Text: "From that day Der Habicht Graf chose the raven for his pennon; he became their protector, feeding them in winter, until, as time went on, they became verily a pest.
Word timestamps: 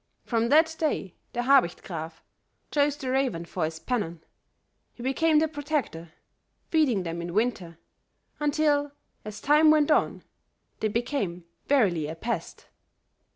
"From 0.25 0.49
that 0.49 0.75
day 0.79 1.13
Der 1.31 1.43
Habicht 1.43 1.83
Graf 1.83 2.23
chose 2.71 2.97
the 2.97 3.11
raven 3.11 3.45
for 3.45 3.65
his 3.65 3.77
pennon; 3.77 4.23
he 4.95 5.03
became 5.03 5.37
their 5.37 5.47
protector, 5.47 6.11
feeding 6.71 7.03
them 7.03 7.21
in 7.21 7.35
winter, 7.35 7.77
until, 8.39 8.93
as 9.23 9.39
time 9.39 9.69
went 9.69 9.91
on, 9.91 10.23
they 10.79 10.87
became 10.87 11.45
verily 11.67 12.07
a 12.07 12.15
pest. 12.15 12.65